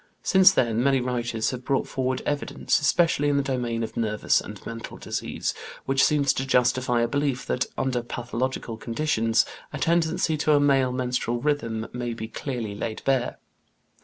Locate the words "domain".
3.43-3.83